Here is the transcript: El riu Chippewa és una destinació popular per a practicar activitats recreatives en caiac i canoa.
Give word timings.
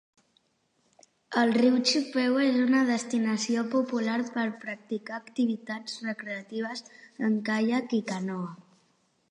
El 1.41 1.51
riu 1.57 1.75
Chippewa 1.89 2.45
és 2.45 2.57
una 2.61 2.81
destinació 2.87 3.67
popular 3.75 4.17
per 4.39 4.43
a 4.47 4.55
practicar 4.65 5.19
activitats 5.23 6.01
recreatives 6.09 6.85
en 7.31 7.39
caiac 7.53 7.97
i 8.03 8.03
canoa. 8.13 8.55